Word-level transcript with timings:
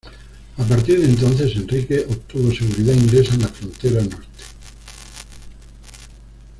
A 0.57 0.63
partir 0.63 0.97
de 0.99 1.05
entonces, 1.05 1.55
Enrique 1.55 2.07
obtuvo 2.09 2.51
seguridad 2.51 2.95
inglesa 2.95 3.35
en 3.35 3.41
la 3.43 3.49
frontera 3.49 4.01
norte. 4.01 4.25